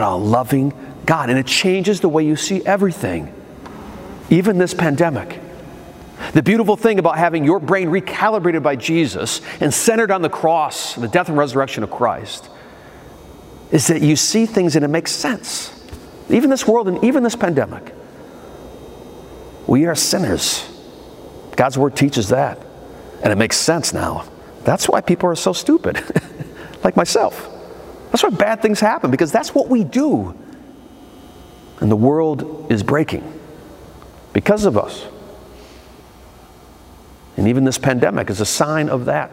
a 0.00 0.16
loving 0.16 0.72
God. 1.06 1.30
And 1.30 1.38
it 1.38 1.46
changes 1.46 2.00
the 2.00 2.08
way 2.08 2.26
you 2.26 2.34
see 2.34 2.66
everything, 2.66 3.32
even 4.30 4.58
this 4.58 4.74
pandemic. 4.74 5.40
The 6.32 6.42
beautiful 6.42 6.76
thing 6.76 6.98
about 6.98 7.16
having 7.16 7.44
your 7.44 7.60
brain 7.60 7.86
recalibrated 7.86 8.64
by 8.64 8.74
Jesus 8.74 9.40
and 9.60 9.72
centered 9.72 10.10
on 10.10 10.20
the 10.20 10.28
cross, 10.28 10.96
the 10.96 11.06
death 11.06 11.28
and 11.28 11.38
resurrection 11.38 11.84
of 11.84 11.92
Christ, 11.92 12.50
is 13.70 13.86
that 13.86 14.02
you 14.02 14.16
see 14.16 14.44
things 14.44 14.74
and 14.74 14.84
it 14.84 14.88
makes 14.88 15.12
sense. 15.12 15.70
Even 16.30 16.50
this 16.50 16.66
world 16.66 16.88
and 16.88 17.04
even 17.04 17.22
this 17.22 17.36
pandemic. 17.36 17.94
We 19.68 19.86
are 19.86 19.94
sinners. 19.94 20.68
God's 21.54 21.78
word 21.78 21.94
teaches 21.94 22.30
that. 22.30 22.63
And 23.24 23.32
it 23.32 23.36
makes 23.36 23.56
sense 23.56 23.94
now. 23.94 24.26
That's 24.64 24.86
why 24.86 25.00
people 25.00 25.30
are 25.30 25.34
so 25.34 25.54
stupid, 25.54 25.98
like 26.84 26.94
myself. 26.94 27.50
That's 28.10 28.22
why 28.22 28.28
bad 28.28 28.60
things 28.60 28.80
happen, 28.80 29.10
because 29.10 29.32
that's 29.32 29.54
what 29.54 29.68
we 29.68 29.82
do. 29.82 30.38
And 31.80 31.90
the 31.90 31.96
world 31.96 32.70
is 32.70 32.82
breaking 32.82 33.40
because 34.34 34.66
of 34.66 34.76
us. 34.76 35.06
And 37.38 37.48
even 37.48 37.64
this 37.64 37.78
pandemic 37.78 38.28
is 38.28 38.40
a 38.40 38.46
sign 38.46 38.90
of 38.90 39.06
that. 39.06 39.30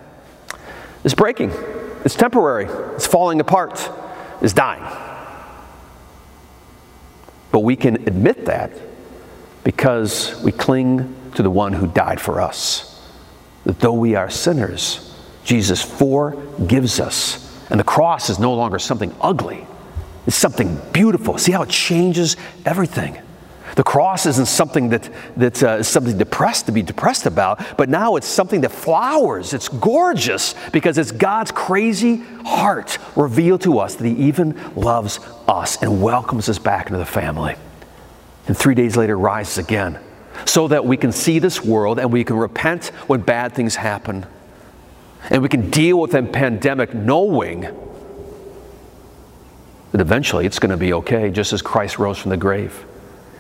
It's 1.04 1.14
breaking, 1.14 1.52
it's 2.06 2.16
temporary, 2.16 2.66
it's 2.96 3.06
falling 3.06 3.42
apart, 3.42 3.90
it's 4.42 4.54
dying. 4.54 4.84
But 7.52 7.60
we 7.60 7.76
can 7.76 8.08
admit 8.08 8.46
that 8.46 8.72
because 9.66 10.42
we 10.42 10.54
cling 10.54 11.14
to 11.36 11.44
the 11.44 11.52
one 11.52 11.74
who 11.74 11.88
died 11.88 12.22
for 12.22 12.40
us 12.40 12.91
that 13.66 13.80
though 13.80 13.94
we 13.94 14.16
are 14.16 14.30
sinners, 14.30 15.16
Jesus 15.44 15.82
forgives 15.82 17.00
us. 17.00 17.48
And 17.70 17.80
the 17.80 17.86
cross 17.86 18.30
is 18.30 18.40
no 18.40 18.54
longer 18.54 18.80
something 18.80 19.16
ugly, 19.22 19.66
it's 20.28 20.36
something 20.36 20.80
beautiful. 20.92 21.38
See 21.38 21.52
how 21.52 21.64
it 21.64 21.70
changes 21.70 22.38
everything. 22.66 23.18
The 23.76 23.84
cross 23.84 24.26
isn't 24.26 24.48
something 24.48 24.90
that, 24.90 25.10
that 25.38 25.64
uh, 25.64 25.78
is 25.78 25.88
something 25.88 26.18
depressed 26.18 26.66
to 26.66 26.74
be 26.74 26.82
depressed 26.82 27.26
about, 27.26 27.78
but 27.78 27.88
now 27.88 28.18
it's 28.18 28.28
something 28.28 28.62
that 28.62 28.72
flowers. 28.72 29.54
It's 29.54 29.70
gorgeous 29.70 30.56
because 30.74 30.98
it's 30.98 31.12
God's 31.12 31.52
crazy 31.52 32.18
heart 32.44 32.98
revealed 33.16 33.62
to 33.62 33.80
us 33.80 33.96
that 33.96 34.06
He 34.06 34.28
even 34.28 34.60
loves 34.76 35.20
us 35.48 35.82
and 35.82 36.02
welcomes 36.02 36.50
us 36.50 36.60
back 36.60 36.88
into 36.88 37.00
the 37.00 37.06
family. 37.06 37.56
And 38.48 38.58
three 38.58 38.76
days 38.76 38.98
later, 38.98 39.18
rises 39.18 39.58
again 39.58 40.00
so 40.46 40.68
that 40.68 40.86
we 40.86 40.98
can 40.98 41.12
see 41.12 41.40
this 41.40 41.64
world 41.64 42.00
and 42.00 42.12
we 42.12 42.24
can 42.24 42.36
repent 42.36 42.88
when 43.08 43.22
bad 43.22 43.54
things 43.54 43.76
happen. 43.76 44.26
And 45.30 45.42
we 45.42 45.50
can 45.50 45.70
deal 45.70 46.00
with 46.00 46.12
the 46.12 46.24
pandemic 46.24 46.94
knowing 46.94 47.62
that 49.92 50.02
eventually 50.02 50.46
it's 50.46 50.60
going 50.60 50.72
to 50.72 50.78
be 50.78 50.94
okay, 50.94 51.30
just 51.30 51.54
as 51.54 51.62
Christ 51.62 52.00
rose 52.00 52.18
from 52.18 52.32
the 52.32 52.38
grave. 52.38 52.86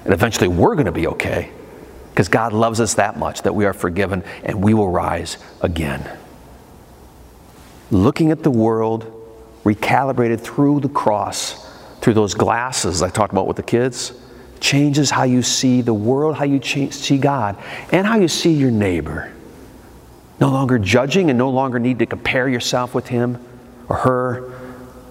And 0.03 0.13
eventually 0.13 0.48
we're 0.48 0.75
going 0.75 0.86
to 0.86 0.91
be 0.91 1.07
okay 1.07 1.51
because 2.10 2.27
God 2.27 2.53
loves 2.53 2.79
us 2.79 2.95
that 2.95 3.17
much 3.17 3.43
that 3.43 3.55
we 3.55 3.65
are 3.65 3.74
forgiven 3.74 4.24
and 4.43 4.62
we 4.62 4.74
will 4.74 4.89
rise 4.89 5.38
again. 5.62 6.17
Looking 7.89 8.31
at 8.31 8.43
the 8.43 8.51
world 8.51 9.17
recalibrated 9.63 10.41
through 10.41 10.81
the 10.81 10.89
cross, 10.89 11.67
through 12.01 12.15
those 12.15 12.33
glasses 12.33 13.01
I 13.01 13.10
talked 13.10 13.31
about 13.31 13.48
with 13.48 13.57
the 13.57 13.63
kids 13.63 14.13
changes 14.62 15.10
how 15.10 15.24
you 15.24 15.41
see 15.41 15.82
the 15.82 15.94
world, 15.94 16.38
how 16.38 16.46
you 16.46 16.62
see 16.62 17.18
God, 17.18 17.58
and 17.91 18.08
how 18.08 18.18
you 18.18 18.30
see 18.30 18.53
your 18.53 18.72
neighbor. 18.72 19.34
no 20.39 20.50
longer 20.50 20.80
judging 20.80 21.30
and 21.30 21.38
no 21.38 21.50
longer 21.50 21.77
need 21.77 22.00
to 22.00 22.06
compare 22.08 22.50
yourself 22.50 22.96
with 22.96 23.08
him 23.08 23.38
or 23.88 23.98
her, 23.98 24.51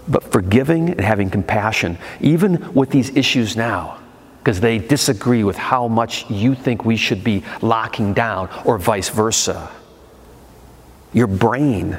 but 0.09 0.25
forgiving 0.33 0.91
and 0.91 1.01
having 1.01 1.31
compassion, 1.31 1.97
even 2.21 2.75
with 2.75 2.91
these 2.91 3.17
issues 3.17 3.57
now, 3.57 3.99
because 4.41 4.59
they 4.61 4.79
disagree 4.79 5.45
with 5.45 5.57
how 5.57 5.87
much 5.87 6.29
you 6.29 6.57
think 6.57 6.85
we 6.85 6.97
should 6.97 7.23
be 7.23 7.45
locking 7.63 8.13
down, 8.13 8.49
or 8.65 8.77
vice 8.77 9.09
versa. 9.09 9.71
Your 11.13 11.29
brain, 11.29 11.97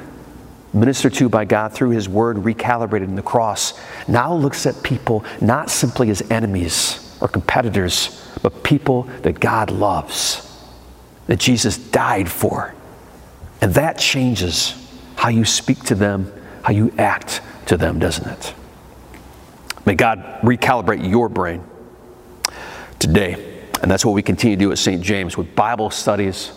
ministered 0.74 1.14
to 1.14 1.30
by 1.30 1.46
God 1.46 1.72
through 1.72 1.92
His 1.92 2.10
Word, 2.10 2.36
recalibrated 2.36 3.04
in 3.04 3.16
the 3.16 3.22
cross, 3.22 3.80
now 4.10 4.34
looks 4.34 4.66
at 4.66 4.84
people 4.84 5.24
not 5.40 5.70
simply 5.70 6.10
as 6.10 6.22
enemies 6.30 7.01
or 7.22 7.28
competitors, 7.28 8.30
but 8.42 8.64
people 8.64 9.04
that 9.22 9.40
God 9.40 9.72
loves, 9.72 10.48
that 11.28 11.40
Jesus 11.40 11.78
died 11.78 12.30
for. 12.30 12.74
And 13.62 13.74
that 13.76 13.98
changes 13.98 14.76
how 15.16 15.30
you 15.30 15.46
speak 15.46 15.84
to 15.86 15.96
them, 15.96 16.32
how 16.64 16.74
you 16.74 16.92
act 16.98 17.42
to 17.68 17.78
them, 17.78 18.00
doesn't 18.00 18.28
it? 18.28 18.54
May 19.86 19.96
God 19.96 20.40
recalibrate 20.42 21.08
your 21.08 21.30
brain 21.30 21.64
today. 23.00 23.48
And 23.82 23.90
that's 23.90 24.06
what 24.06 24.14
we 24.14 24.22
continue 24.22 24.56
to 24.56 24.60
do 24.60 24.72
at 24.72 24.78
St. 24.78 25.02
James 25.02 25.38
with 25.38 25.56
Bible 25.56 25.90
studies 25.90 26.52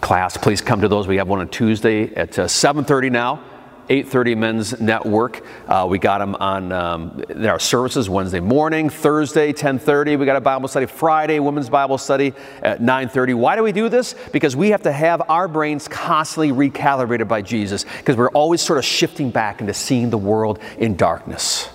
class. 0.00 0.36
Please 0.36 0.60
come 0.60 0.80
to 0.80 0.88
those. 0.88 1.06
We 1.06 1.16
have 1.16 1.28
one 1.28 1.40
on 1.40 1.48
Tuesday 1.48 2.14
at 2.14 2.38
uh, 2.38 2.46
7:30 2.46 3.10
now. 3.10 3.42
8.30 3.90 4.36
men's 4.36 4.80
network. 4.80 5.44
Uh, 5.66 5.86
we 5.90 5.98
got 5.98 6.18
them 6.18 6.36
on 6.36 6.70
um, 6.70 7.24
our 7.44 7.58
services 7.58 8.08
wednesday 8.08 8.40
morning 8.40 8.88
thursday 8.88 9.52
10.30 9.52 10.18
we 10.18 10.24
got 10.24 10.36
a 10.36 10.40
bible 10.40 10.68
study 10.68 10.86
friday 10.86 11.40
women's 11.40 11.68
bible 11.68 11.98
study 11.98 12.32
at 12.62 12.80
9.30 12.80 13.34
why 13.34 13.56
do 13.56 13.62
we 13.62 13.72
do 13.72 13.88
this? 13.88 14.14
Because 14.32 14.54
we 14.54 14.70
have 14.70 14.82
to 14.82 14.92
have 14.92 15.22
our 15.28 15.48
brains 15.48 15.88
constantly 15.88 16.52
recalibrated 16.52 17.26
by 17.26 17.42
jesus 17.42 17.84
because 17.98 18.16
we're 18.16 18.30
always 18.30 18.60
sort 18.60 18.78
of 18.78 18.84
shifting 18.84 19.30
back 19.30 19.60
into 19.60 19.74
seeing 19.74 20.10
the 20.10 20.18
world 20.18 20.60
in 20.78 20.94
darkness 20.96 21.68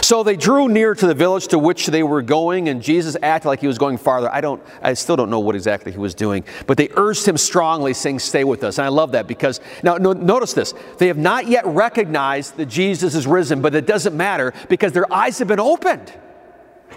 so 0.00 0.22
they 0.22 0.36
drew 0.36 0.68
near 0.68 0.94
to 0.94 1.06
the 1.06 1.14
village 1.14 1.48
to 1.48 1.58
which 1.58 1.86
they 1.86 2.02
were 2.02 2.22
going, 2.22 2.68
and 2.68 2.82
Jesus 2.82 3.16
acted 3.22 3.48
like 3.48 3.60
he 3.60 3.66
was 3.66 3.78
going 3.78 3.96
farther. 3.96 4.32
I 4.32 4.40
don't, 4.40 4.62
I 4.82 4.94
still 4.94 5.16
don't 5.16 5.30
know 5.30 5.40
what 5.40 5.54
exactly 5.54 5.92
he 5.92 5.98
was 5.98 6.14
doing, 6.14 6.44
but 6.66 6.76
they 6.76 6.88
urged 6.94 7.26
him 7.26 7.36
strongly, 7.36 7.94
saying, 7.94 8.20
"Stay 8.20 8.44
with 8.44 8.64
us." 8.64 8.78
And 8.78 8.84
I 8.84 8.88
love 8.88 9.12
that 9.12 9.26
because 9.26 9.60
now 9.82 9.96
no, 9.96 10.12
notice 10.12 10.52
this: 10.52 10.74
they 10.98 11.08
have 11.08 11.18
not 11.18 11.46
yet 11.46 11.66
recognized 11.66 12.56
that 12.56 12.66
Jesus 12.66 13.14
is 13.14 13.26
risen, 13.26 13.62
but 13.62 13.74
it 13.74 13.86
doesn't 13.86 14.16
matter 14.16 14.52
because 14.68 14.92
their 14.92 15.12
eyes 15.12 15.38
have 15.38 15.48
been 15.48 15.60
opened. 15.60 16.12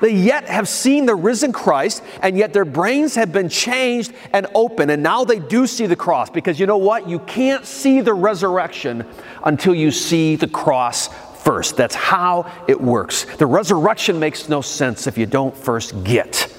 They 0.02 0.14
yet 0.14 0.46
have 0.46 0.68
seen 0.68 1.06
the 1.06 1.16
risen 1.16 1.54
Christ, 1.54 2.04
and 2.22 2.38
yet 2.38 2.54
their 2.54 2.66
brains 2.66 3.16
have 3.16 3.32
been 3.32 3.50
changed 3.50 4.14
and 4.34 4.48
open, 4.54 4.90
and 4.90 5.02
now 5.02 5.24
they 5.24 5.40
do 5.40 5.68
see 5.68 5.86
the 5.86 5.96
cross. 5.96 6.30
Because 6.30 6.60
you 6.60 6.66
know 6.66 6.78
what? 6.78 7.08
You 7.08 7.20
can't 7.20 7.66
see 7.66 8.02
the 8.02 8.14
resurrection 8.14 9.06
until 9.44 9.74
you 9.74 9.92
see 9.92 10.36
the 10.36 10.48
cross 10.48 11.10
first. 11.46 11.78
That's 11.78 11.96
how 11.96 12.52
it 12.68 12.82
works. 12.82 13.24
The 13.38 13.46
resurrection 13.46 14.20
makes 14.20 14.50
no 14.50 14.62
sense 14.62 15.08
if 15.08 15.18
you 15.18 15.28
don't 15.28 15.56
first 15.56 16.04
get 16.04 16.52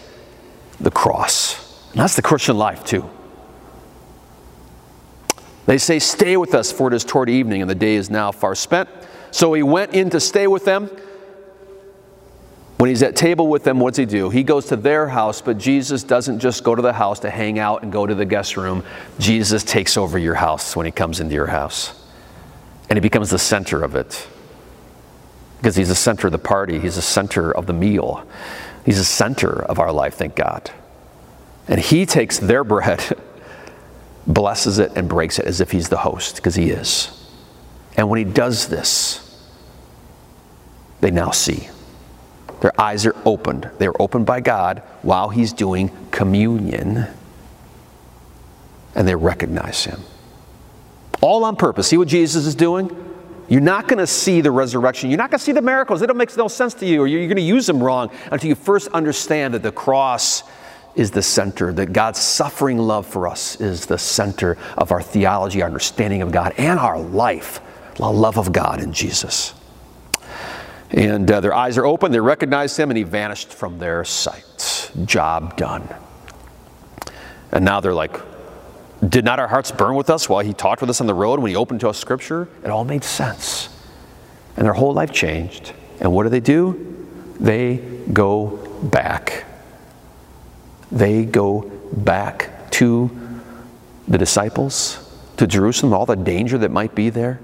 the 0.81 0.91
cross. 0.91 1.91
And 1.91 2.01
that's 2.01 2.17
the 2.17 2.23
Christian 2.23 2.57
life, 2.57 2.85
too. 2.85 3.11
They 5.67 5.79
say, 5.79 5.99
Stay 5.99 6.37
with 6.37 6.55
us, 6.55 6.71
for 6.71 6.89
it 6.89 6.95
is 6.95 7.05
toward 7.05 7.29
evening, 7.29 7.61
and 7.61 7.69
the 7.69 7.75
day 7.75 7.97
is 7.97 8.09
now 8.09 8.31
far 8.31 8.55
spent. 8.55 8.89
So 9.33 9.53
he 9.53 9.63
went 9.63 9.93
in 9.93 10.09
to 10.11 10.21
stay 10.21 10.47
with 10.47 10.65
them. 10.65 10.89
When 12.77 12.91
he's 12.91 13.03
at 13.03 13.17
table 13.17 13.49
with 13.49 13.65
them, 13.65 13.81
what's 13.81 13.97
he 13.97 14.05
do? 14.05 14.29
He 14.29 14.43
goes 14.43 14.67
to 14.67 14.77
their 14.77 15.09
house, 15.09 15.41
but 15.41 15.57
Jesus 15.57 16.03
doesn't 16.03 16.39
just 16.39 16.63
go 16.63 16.75
to 16.75 16.83
the 16.83 16.93
house 16.93 17.19
to 17.21 17.31
hang 17.31 17.59
out 17.59 17.83
and 17.83 17.91
go 17.91 18.07
to 18.07 18.15
the 18.15 18.27
guest 18.27 18.59
room. 18.59 18.85
Jesus 19.19 19.65
takes 19.65 19.97
over 19.97 20.19
your 20.19 20.35
house 20.35 20.77
when 20.77 20.85
he 20.85 20.93
comes 20.93 21.19
into 21.19 21.35
your 21.35 21.47
house, 21.47 22.05
and 22.91 22.99
he 22.99 23.01
becomes 23.01 23.31
the 23.31 23.39
center 23.39 23.83
of 23.83 23.97
it 23.97 24.29
because 25.67 25.75
he's 25.75 25.89
the 25.89 25.97
center 25.97 26.29
of 26.29 26.33
the 26.33 26.39
party, 26.39 26.79
he's 26.79 26.95
the 26.95 27.03
center 27.03 27.51
of 27.51 27.67
the 27.67 27.73
meal, 27.73 28.25
he's 28.85 28.99
the 28.99 29.05
center 29.05 29.65
of 29.65 29.81
our 29.81 29.91
life, 29.91 30.15
thank 30.15 30.37
God. 30.37 30.71
And 31.67 31.81
he 31.81 32.07
takes 32.07 32.39
their 32.39 32.63
bread, 32.63 33.19
blesses 34.29 34.79
it, 34.79 34.93
and 34.95 35.09
breaks 35.09 35.41
it 35.41 35.45
as 35.45 35.61
if 35.61 35.73
he's 35.73 35.89
the 35.89 35.97
host, 35.97 36.37
because 36.37 36.55
he 36.55 36.71
is. 36.71 37.11
And 37.97 38.09
when 38.09 38.19
he 38.19 38.33
does 38.33 38.69
this, 38.69 39.45
they 41.01 41.11
now 41.11 41.33
see. 41.33 41.69
Their 42.61 42.81
eyes 42.81 43.05
are 43.05 43.17
opened. 43.25 43.69
They're 43.79 44.01
opened 44.01 44.25
by 44.25 44.43
God 44.43 44.85
while 45.03 45.31
he's 45.31 45.53
doing 45.53 45.91
communion, 46.13 47.09
and 48.95 49.09
they 49.09 49.17
recognize 49.17 49.85
him. 49.85 50.03
All 51.21 51.43
on 51.43 51.57
purpose. 51.57 51.89
See 51.89 51.97
what 51.97 52.07
Jesus 52.07 52.47
is 52.47 52.55
doing? 52.55 53.06
You're 53.49 53.61
not 53.61 53.89
going 53.89 53.99
to 53.99 54.07
see 54.07 54.41
the 54.41 54.51
resurrection. 54.51 55.11
You're 55.11 55.19
not 55.19 55.31
going 55.31 55.39
to 55.39 55.45
see 55.45 55.53
the 55.53 55.63
miracles. 55.63 56.01
Don't 56.01 56.17
make 56.17 56.37
no 56.37 56.49
sense 56.49 56.75
to 56.75 56.87
you, 56.87 57.03
or 57.03 57.07
you're 57.07 57.27
going 57.27 57.37
to 57.37 57.43
use 57.43 57.67
them 57.67 57.83
wrong 57.83 58.11
until 58.31 58.49
you 58.49 58.55
first 58.55 58.89
understand 58.89 59.55
that 59.55 59.63
the 59.63 59.73
cross 59.73 60.43
is 60.97 61.11
the 61.11 61.23
center, 61.23 61.73
that 61.75 61.93
God's 61.93 62.19
suffering 62.19 62.79
love 62.79 63.07
for 63.07 63.29
us 63.29 63.61
is 63.61 63.87
the 63.87 63.99
center 63.99 64.57
of 64.79 64.91
our 64.91 65.03
theology, 65.03 65.63
our 65.63 65.69
understanding 65.69 66.23
of 66.23 66.33
God, 66.33 66.55
and 66.57 66.79
our 66.79 66.99
life, 66.99 67.61
the 67.97 68.11
love 68.11 68.39
of 68.39 68.51
God 68.51 68.81
in 68.81 68.93
Jesus. 68.93 69.55
And 70.91 71.31
uh, 71.31 71.41
their 71.41 71.55
eyes 71.55 71.77
are 71.77 71.85
open, 71.85 72.13
they 72.13 72.21
recognize 72.21 72.77
him, 72.77 72.91
and 72.91 72.97
he 72.97 73.05
vanished 73.05 73.53
from 73.53 73.79
their 73.79 74.05
sight. 74.05 74.91
Job 75.05 75.57
done. 75.57 75.89
And 77.53 77.65
now 77.65 77.81
they're 77.81 77.95
like, 77.95 78.19
did 79.07 79.25
not 79.25 79.39
our 79.39 79.49
hearts 79.49 79.71
burn 79.71 79.95
with 79.95 80.09
us 80.09 80.29
while 80.29 80.41
he 80.41 80.53
talked 80.53 80.81
with 80.81 80.91
us 80.91 81.01
on 81.01 81.07
the 81.07 81.15
road 81.15 81.41
when 81.41 81.51
he 81.51 81.57
opened 81.57 81.81
to 81.81 81.89
us 81.89 81.99
scripture? 81.99 82.49
It 82.65 82.71
all 82.71 82.85
made 82.85 83.05
sense. 83.05 83.69
And 84.57 84.65
their 84.65 84.73
whole 84.73 84.95
life 84.95 85.13
changed. 85.13 85.73
And 86.01 86.13
what 86.13 86.23
do 86.23 86.29
they 86.31 86.41
do? 86.41 87.07
They 87.39 87.77
go 88.13 88.59
back. 88.83 89.45
They 90.91 91.25
go 91.25 91.71
back 91.93 92.71
to 92.73 93.11
the 94.09 94.19
disciples, 94.19 94.99
to 95.37 95.47
Jerusalem, 95.47 95.93
all 95.93 96.07
the 96.07 96.17
danger 96.17 96.57
that 96.59 96.71
might 96.71 96.95
be 96.95 97.11
there. 97.11 97.41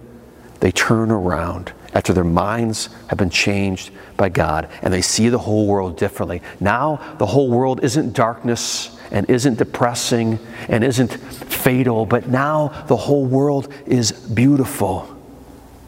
They 0.61 0.71
turn 0.71 1.11
around 1.11 1.73
after 1.93 2.12
their 2.12 2.25
minds 2.25 2.88
have 3.09 3.19
been 3.19 3.31
changed 3.31 3.91
by 4.17 4.29
God 4.29 4.69
and 4.81 4.95
they 4.95 5.03
see 5.03 5.29
the 5.29 5.38
whole 5.38 5.67
world 5.67 5.99
differently. 5.99 6.41
Now, 6.61 7.17
the 7.19 7.27
whole 7.27 7.51
world 7.51 7.83
isn't 7.83 8.15
darkness 8.15 8.97
and 9.12 9.29
isn't 9.31 9.59
depressing 9.59 10.40
and 10.68 10.83
isn't 10.83 11.12
fatal, 11.12 12.05
but 12.07 12.29
now 12.29 12.68
the 12.88 12.96
whole 12.96 13.25
world 13.25 13.72
is 13.87 14.11
beautiful. 14.11 15.09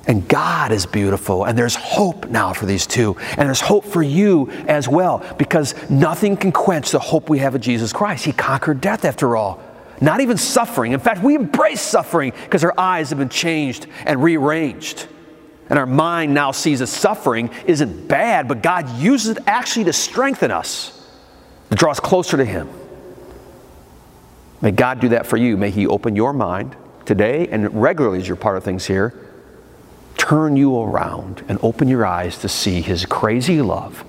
And 0.06 0.28
God 0.28 0.70
is 0.70 0.84
beautiful, 0.84 1.44
and 1.44 1.56
there's 1.56 1.74
hope 1.74 2.28
now 2.28 2.52
for 2.52 2.66
these 2.66 2.86
two. 2.86 3.16
And 3.38 3.48
there's 3.48 3.62
hope 3.62 3.86
for 3.86 4.02
you 4.02 4.50
as 4.68 4.86
well, 4.86 5.24
because 5.38 5.74
nothing 5.88 6.36
can 6.36 6.52
quench 6.52 6.90
the 6.90 6.98
hope 6.98 7.30
we 7.30 7.38
have 7.38 7.54
of 7.54 7.62
Jesus 7.62 7.90
Christ. 7.90 8.26
He 8.26 8.32
conquered 8.32 8.82
death 8.82 9.06
after 9.06 9.34
all. 9.34 9.62
Not 10.02 10.20
even 10.20 10.36
suffering. 10.36 10.92
In 10.92 11.00
fact, 11.00 11.22
we 11.22 11.34
embrace 11.34 11.80
suffering 11.80 12.34
because 12.44 12.62
our 12.64 12.78
eyes 12.78 13.08
have 13.08 13.18
been 13.18 13.30
changed 13.30 13.86
and 14.04 14.22
rearranged. 14.22 15.06
And 15.70 15.78
our 15.78 15.86
mind 15.86 16.34
now 16.34 16.50
sees 16.50 16.80
that 16.80 16.88
suffering 16.88 17.48
isn't 17.66 18.06
bad, 18.06 18.46
but 18.46 18.62
God 18.62 18.98
uses 18.98 19.38
it 19.38 19.44
actually 19.46 19.86
to 19.86 19.94
strengthen 19.94 20.50
us, 20.50 21.08
to 21.70 21.76
draw 21.76 21.92
us 21.92 22.00
closer 22.00 22.36
to 22.36 22.44
Him. 22.44 22.68
May 24.64 24.70
God 24.70 24.98
do 24.98 25.10
that 25.10 25.26
for 25.26 25.36
you. 25.36 25.58
May 25.58 25.70
He 25.70 25.86
open 25.86 26.16
your 26.16 26.32
mind 26.32 26.74
today 27.04 27.46
and 27.48 27.82
regularly 27.82 28.18
as 28.18 28.26
you're 28.26 28.34
part 28.34 28.56
of 28.56 28.64
things 28.64 28.86
here, 28.86 29.12
turn 30.16 30.56
you 30.56 30.80
around 30.80 31.44
and 31.48 31.58
open 31.62 31.86
your 31.86 32.06
eyes 32.06 32.38
to 32.38 32.48
see 32.48 32.80
His 32.80 33.04
crazy 33.04 33.60
love 33.60 34.04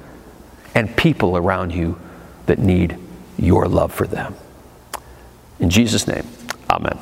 and 0.73 0.95
people 0.95 1.35
around 1.35 1.73
you 1.73 1.99
that 2.45 2.57
need 2.57 2.97
your 3.37 3.67
love 3.67 3.93
for 3.93 4.07
them. 4.07 4.33
In 5.59 5.69
Jesus' 5.69 6.07
name, 6.07 6.25
amen. 6.69 6.99